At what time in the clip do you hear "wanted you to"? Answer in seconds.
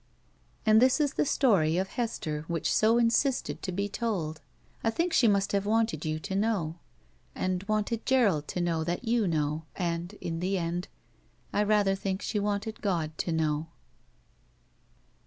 5.67-6.35